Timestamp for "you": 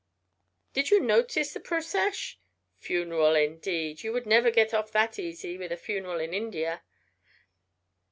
0.89-0.99, 4.01-4.11